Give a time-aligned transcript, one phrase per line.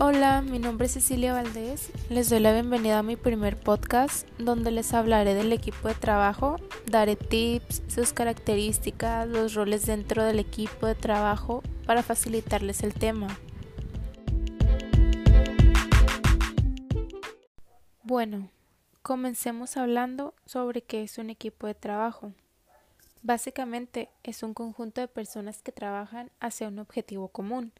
[0.00, 1.90] Hola, mi nombre es Cecilia Valdés.
[2.08, 6.54] Les doy la bienvenida a mi primer podcast donde les hablaré del equipo de trabajo,
[6.86, 13.26] daré tips, sus características, los roles dentro del equipo de trabajo para facilitarles el tema.
[18.04, 18.50] Bueno,
[19.02, 22.32] comencemos hablando sobre qué es un equipo de trabajo.
[23.22, 27.72] Básicamente es un conjunto de personas que trabajan hacia un objetivo común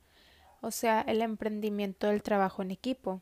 [0.61, 3.21] o sea, el emprendimiento del trabajo en equipo.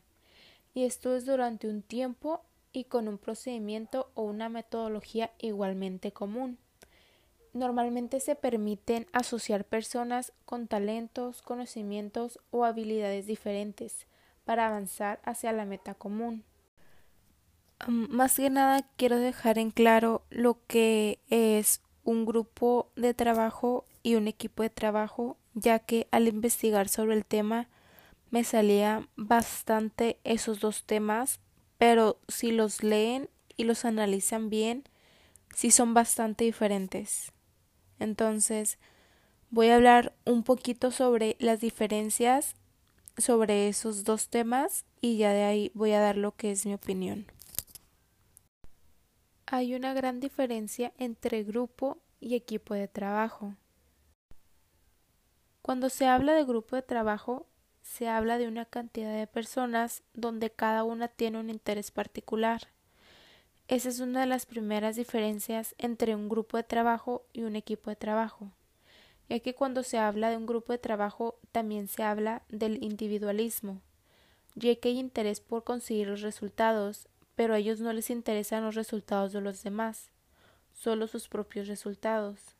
[0.73, 2.41] Y esto es durante un tiempo
[2.71, 6.57] y con un procedimiento o una metodología igualmente común.
[7.53, 14.05] Normalmente se permiten asociar personas con talentos, conocimientos o habilidades diferentes
[14.45, 16.43] para avanzar hacia la meta común.
[17.87, 24.15] Más que nada quiero dejar en claro lo que es un grupo de trabajo y
[24.15, 27.67] un equipo de trabajo ya que al investigar sobre el tema
[28.29, 31.39] me salía bastante esos dos temas,
[31.77, 34.83] pero si los leen y los analizan bien,
[35.55, 37.31] sí son bastante diferentes.
[37.99, 38.77] Entonces,
[39.49, 42.55] voy a hablar un poquito sobre las diferencias
[43.17, 46.75] sobre esos dos temas y ya de ahí voy a dar lo que es mi
[46.75, 47.25] opinión.
[49.47, 53.55] Hay una gran diferencia entre grupo y equipo de trabajo.
[55.67, 57.45] Cuando se habla de grupo de trabajo,
[57.81, 62.69] se habla de una cantidad de personas donde cada una tiene un interés particular.
[63.67, 67.89] Esa es una de las primeras diferencias entre un grupo de trabajo y un equipo
[67.89, 68.49] de trabajo,
[69.27, 73.81] ya que cuando se habla de un grupo de trabajo también se habla del individualismo,
[74.55, 78.75] ya que hay interés por conseguir los resultados, pero a ellos no les interesan los
[78.75, 80.11] resultados de los demás,
[80.71, 82.56] solo sus propios resultados.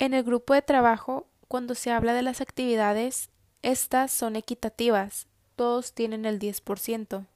[0.00, 3.30] En el grupo de trabajo, cuando se habla de las actividades,
[3.62, 7.26] estas son equitativas, todos tienen el 10%.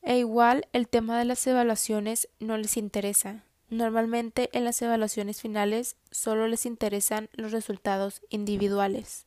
[0.00, 3.44] E igual el tema de las evaluaciones no les interesa.
[3.68, 9.26] Normalmente en las evaluaciones finales solo les interesan los resultados individuales.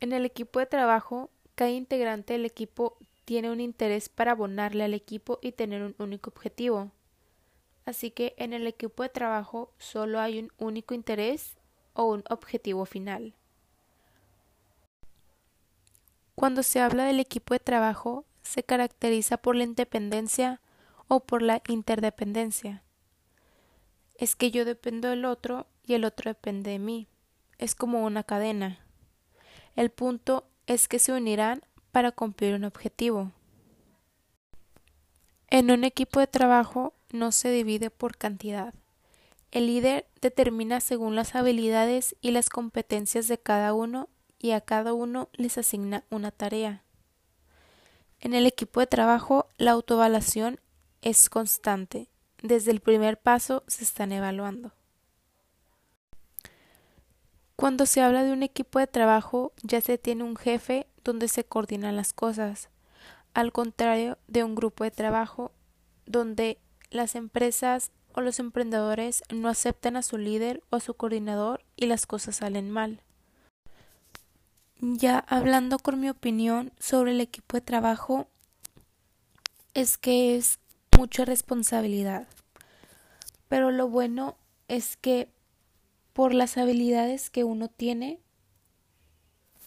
[0.00, 4.94] En el equipo de trabajo, cada integrante del equipo tiene un interés para abonarle al
[4.94, 6.90] equipo y tener un único objetivo
[7.86, 11.56] así que en el equipo de trabajo solo hay un único interés
[11.94, 13.34] o un objetivo final.
[16.34, 20.60] Cuando se habla del equipo de trabajo, se caracteriza por la independencia
[21.08, 22.82] o por la interdependencia.
[24.16, 27.08] Es que yo dependo del otro y el otro depende de mí.
[27.58, 28.80] Es como una cadena.
[29.76, 33.32] El punto es que se unirán para cumplir un objetivo.
[35.48, 38.74] En un equipo de trabajo no se divide por cantidad.
[39.50, 44.92] El líder determina según las habilidades y las competencias de cada uno y a cada
[44.92, 46.82] uno les asigna una tarea.
[48.20, 50.60] En el equipo de trabajo la autoevaluación
[51.02, 52.08] es constante.
[52.42, 54.72] Desde el primer paso se están evaluando.
[57.56, 61.44] Cuando se habla de un equipo de trabajo ya se tiene un jefe donde se
[61.44, 62.68] coordinan las cosas,
[63.32, 65.52] al contrario de un grupo de trabajo
[66.04, 66.58] donde
[66.90, 71.86] las empresas o los emprendedores no aceptan a su líder o a su coordinador y
[71.86, 73.02] las cosas salen mal.
[74.80, 78.28] Ya hablando con mi opinión sobre el equipo de trabajo,
[79.74, 80.58] es que es
[80.96, 82.26] mucha responsabilidad.
[83.48, 84.36] Pero lo bueno
[84.68, 85.28] es que
[86.12, 88.20] por las habilidades que uno tiene,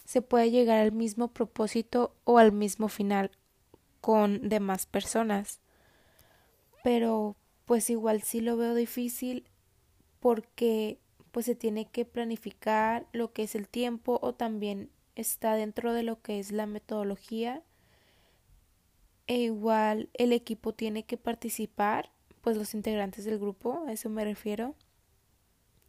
[0.04, 3.30] se puede llegar al mismo propósito o al mismo final
[4.00, 5.60] con demás personas
[6.82, 7.36] pero
[7.66, 9.46] pues igual sí lo veo difícil
[10.20, 10.98] porque
[11.30, 16.02] pues se tiene que planificar lo que es el tiempo o también está dentro de
[16.02, 17.62] lo que es la metodología.
[19.26, 24.24] E igual el equipo tiene que participar pues los integrantes del grupo a eso me
[24.24, 24.74] refiero.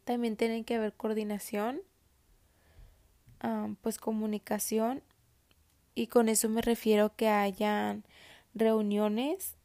[0.04, 1.82] También tienen que haber coordinación
[3.80, 5.02] pues comunicación.
[5.94, 8.04] Y con eso me refiero que hayan
[8.54, 9.56] reuniones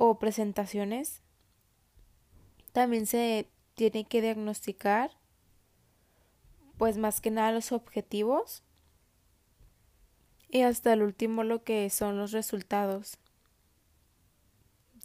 [0.00, 1.22] o presentaciones.
[2.72, 5.10] También se tiene que diagnosticar
[6.76, 8.62] pues más que nada los objetivos
[10.48, 13.18] y hasta el último lo que son los resultados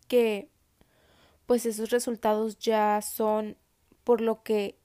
[0.08, 0.52] que
[1.48, 3.58] pues esos resultados ya son
[4.04, 4.78] por lo que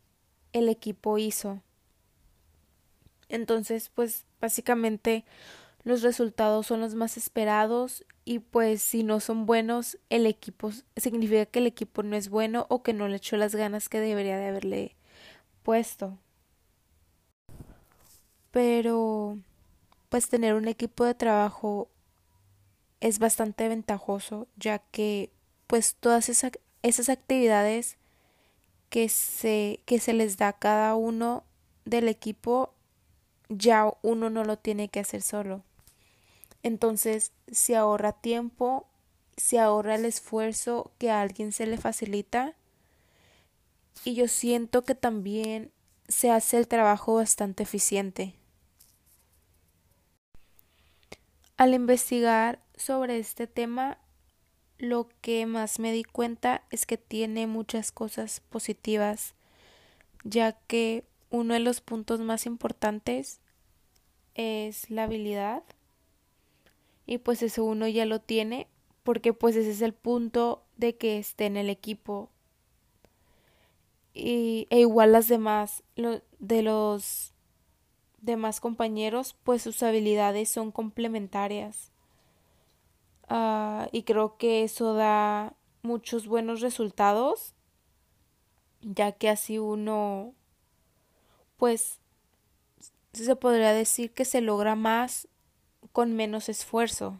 [0.54, 1.62] el equipo hizo
[3.28, 5.26] entonces pues básicamente
[5.88, 11.46] los resultados son los más esperados y pues si no son buenos, el equipo significa
[11.46, 14.36] que el equipo no es bueno o que no le echó las ganas que debería
[14.38, 14.96] de haberle
[15.62, 16.18] puesto.
[18.50, 19.38] pero
[20.08, 21.88] pues tener un equipo de trabajo
[23.00, 25.30] es bastante ventajoso ya que
[25.66, 26.52] pues todas esas,
[26.82, 27.98] esas actividades
[28.90, 31.44] que se, que se les da a cada uno
[31.84, 32.72] del equipo
[33.48, 35.62] ya uno no lo tiene que hacer solo.
[36.62, 38.86] Entonces se ahorra tiempo,
[39.36, 42.54] se ahorra el esfuerzo que a alguien se le facilita
[44.04, 45.72] y yo siento que también
[46.08, 48.34] se hace el trabajo bastante eficiente.
[51.56, 53.98] Al investigar sobre este tema,
[54.78, 59.34] lo que más me di cuenta es que tiene muchas cosas positivas,
[60.22, 63.40] ya que uno de los puntos más importantes
[64.34, 65.64] es la habilidad
[67.08, 68.68] y pues eso uno ya lo tiene
[69.02, 72.28] porque pues ese es el punto de que esté en el equipo.
[74.12, 77.32] Y, e igual las demás lo, de los
[78.20, 81.92] demás compañeros pues sus habilidades son complementarias.
[83.30, 87.54] Uh, y creo que eso da muchos buenos resultados
[88.82, 90.34] ya que así uno
[91.56, 92.00] pues
[93.14, 95.26] se podría decir que se logra más
[95.92, 97.18] con menos esfuerzo.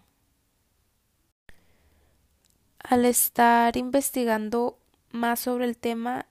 [2.78, 4.78] Al estar investigando
[5.10, 6.26] más sobre el tema,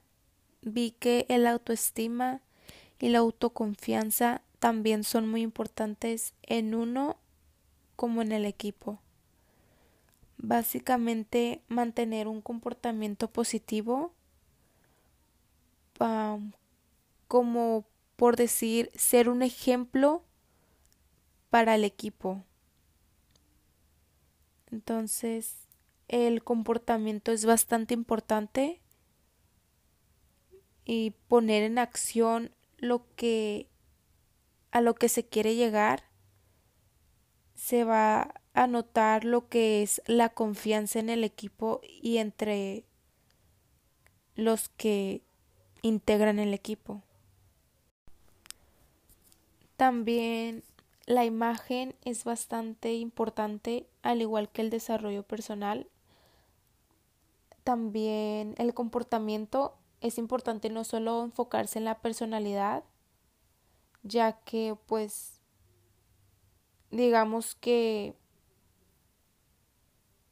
[0.61, 2.41] vi que el autoestima
[2.99, 7.17] y la autoconfianza también son muy importantes en uno
[7.95, 8.99] como en el equipo.
[10.37, 14.13] Básicamente mantener un comportamiento positivo
[17.27, 17.85] como
[18.15, 20.23] por decir ser un ejemplo
[21.57, 22.43] para el equipo.
[24.71, 25.55] Entonces,
[26.07, 28.79] el comportamiento es bastante importante
[30.85, 33.67] y poner en acción lo que
[34.69, 36.03] a lo que se quiere llegar
[37.55, 42.85] se va a notar lo que es la confianza en el equipo y entre
[44.35, 45.23] los que
[45.81, 47.01] integran el equipo.
[49.75, 50.63] También
[51.07, 55.87] la imagen es bastante importante, al igual que el desarrollo personal.
[57.63, 62.83] También el comportamiento es importante no solo enfocarse en la personalidad,
[64.03, 65.39] ya que pues
[66.91, 68.13] digamos que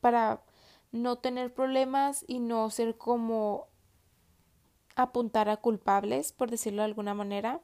[0.01, 0.41] para
[0.91, 3.67] no tener problemas y no ser como
[4.97, 7.61] apuntar a culpables, por decirlo de alguna manera,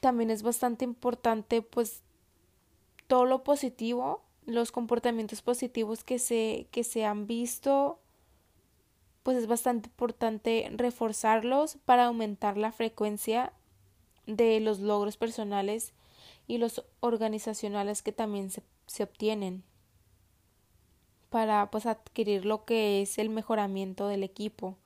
[0.00, 2.02] también es bastante importante pues
[3.06, 7.98] todo lo positivo, los comportamientos positivos que se, que se han visto,
[9.22, 13.52] pues es bastante importante reforzarlos para aumentar la frecuencia
[14.26, 15.94] de los logros personales
[16.46, 19.64] y los organizacionales que también se, se obtienen
[21.30, 24.76] para pues adquirir lo que es el mejoramiento del equipo.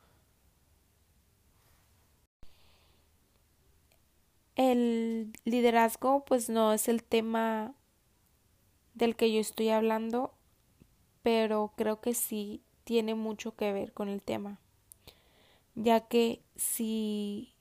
[4.60, 7.72] El liderazgo pues no es el tema
[8.92, 10.34] del que yo estoy hablando,
[11.22, 14.60] pero creo que sí tiene mucho que ver con el tema,
[15.76, 17.54] ya que si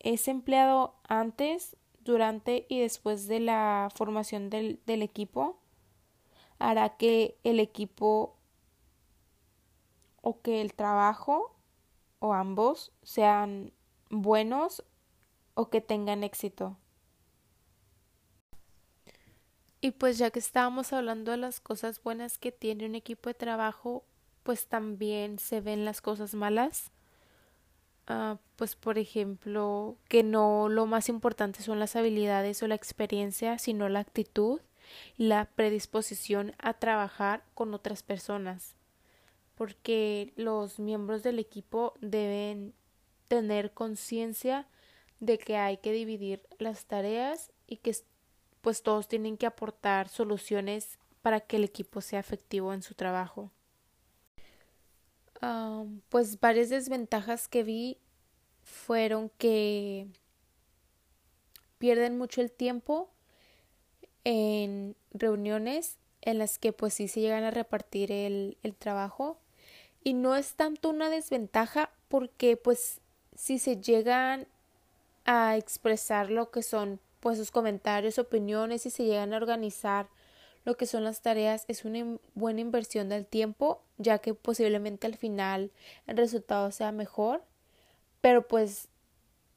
[0.00, 5.56] es empleado antes, durante y después de la formación del, del equipo,
[6.58, 8.36] hará que el equipo
[10.20, 11.56] o que el trabajo
[12.18, 13.72] o ambos sean
[14.10, 14.84] buenos
[15.54, 16.76] o que tengan éxito.
[19.80, 23.34] Y pues ya que estábamos hablando de las cosas buenas que tiene un equipo de
[23.34, 24.04] trabajo,
[24.42, 26.90] pues también se ven las cosas malas.
[28.08, 33.58] Uh, pues por ejemplo, que no lo más importante son las habilidades o la experiencia,
[33.58, 34.60] sino la actitud
[35.16, 38.74] y la predisposición a trabajar con otras personas.
[39.54, 42.74] Porque los miembros del equipo deben
[43.28, 44.66] tener conciencia
[45.20, 47.94] de que hay que dividir las tareas y que
[48.60, 53.50] pues todos tienen que aportar soluciones para que el equipo sea efectivo en su trabajo.
[56.10, 57.98] pues varias desventajas que vi
[58.62, 60.06] fueron que
[61.78, 63.10] pierden mucho el tiempo
[64.24, 69.38] en reuniones en las que pues sí se llegan a repartir el, el trabajo
[70.04, 73.00] y no es tanto una desventaja porque pues
[73.34, 74.46] si se llegan
[75.32, 80.08] a expresar lo que son pues sus comentarios, opiniones y se llegan a organizar
[80.64, 85.16] lo que son las tareas es una buena inversión del tiempo ya que posiblemente al
[85.16, 85.70] final
[86.08, 87.44] el resultado sea mejor
[88.20, 88.88] pero pues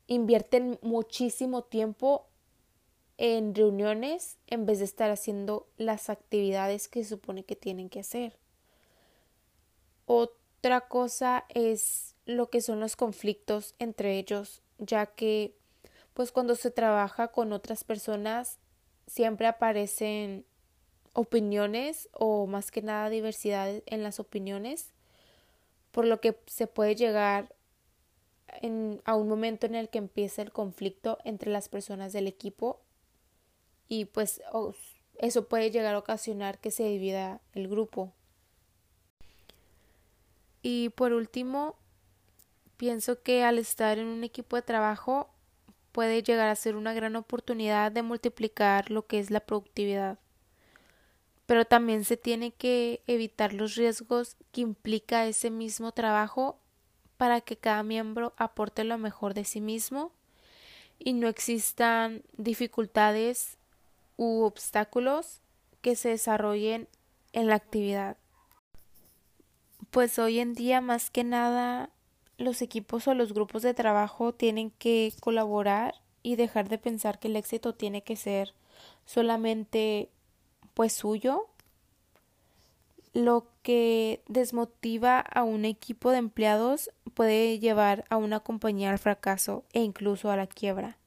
[0.05, 2.27] invierten muchísimo tiempo
[3.17, 8.01] en reuniones en vez de estar haciendo las actividades que se supone que tienen que
[8.01, 8.37] hacer.
[10.05, 15.55] Otra cosa es lo que son los conflictos entre ellos, ya que
[16.13, 18.59] pues cuando se trabaja con otras personas
[19.07, 20.45] siempre aparecen
[21.13, 24.91] opiniones o más que nada diversidad en las opiniones,
[25.91, 27.53] por lo que se puede llegar
[29.05, 32.79] a un momento en el que empieza el conflicto entre las personas del equipo
[33.87, 34.41] y pues
[35.17, 38.11] eso puede llegar a ocasionar que se divida el grupo.
[40.61, 41.75] Y por último,
[42.77, 45.32] pienso que al estar en un equipo de trabajo
[45.93, 50.19] puede llegar a ser una gran oportunidad de multiplicar lo que es la productividad.
[51.45, 56.59] Pero también se tiene que evitar los riesgos que implica ese mismo trabajo
[57.15, 60.11] para que cada miembro aporte lo mejor de sí mismo
[60.99, 63.57] y no existan dificultades
[64.17, 65.41] u obstáculos
[65.81, 66.87] que se desarrollen
[67.33, 68.17] en la actividad.
[69.91, 71.91] Pues hoy en día más que nada
[72.37, 77.27] los equipos o los grupos de trabajo tienen que colaborar y dejar de pensar que
[77.27, 78.53] el éxito tiene que ser
[79.05, 80.09] solamente
[80.73, 81.47] pues suyo.
[83.13, 89.63] Lo que desmotiva a un equipo de empleados puede llevar a una compañía al fracaso
[89.71, 90.97] e incluso a la quiebra.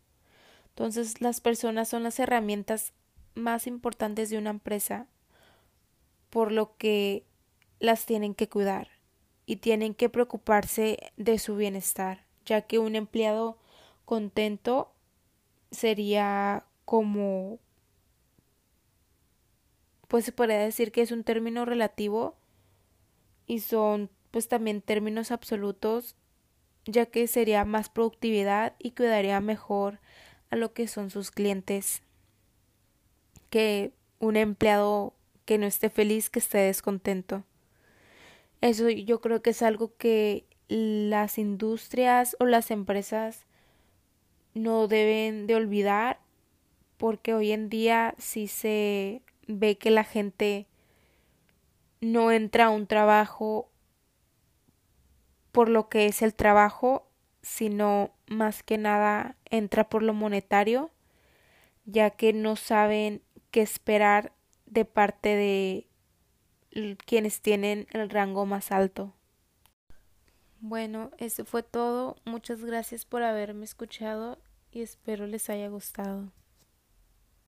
[0.68, 2.92] Entonces las personas son las herramientas
[3.34, 5.06] más importantes de una empresa,
[6.30, 7.24] por lo que
[7.80, 8.95] las tienen que cuidar
[9.46, 13.56] y tienen que preocuparse de su bienestar, ya que un empleado
[14.04, 14.92] contento
[15.70, 17.58] sería como
[20.08, 22.36] pues se podría decir que es un término relativo
[23.46, 26.14] y son pues también términos absolutos
[26.84, 29.98] ya que sería más productividad y cuidaría mejor
[30.50, 32.02] a lo que son sus clientes
[33.50, 37.44] que un empleado que no esté feliz, que esté descontento.
[38.60, 43.46] Eso yo creo que es algo que las industrias o las empresas
[44.54, 46.18] no deben de olvidar
[46.96, 50.66] porque hoy en día sí se ve que la gente
[52.00, 53.70] no entra a un trabajo
[55.52, 57.06] por lo que es el trabajo,
[57.42, 60.90] sino más que nada entra por lo monetario,
[61.84, 64.32] ya que no saben qué esperar
[64.66, 65.85] de parte de
[67.04, 69.12] quienes tienen el rango más alto.
[70.60, 72.16] Bueno, eso fue todo.
[72.24, 74.38] Muchas gracias por haberme escuchado
[74.72, 76.32] y espero les haya gustado.